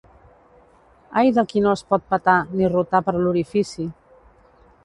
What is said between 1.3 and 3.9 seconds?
del qui no es pot petar, ni rotar per l'orifici!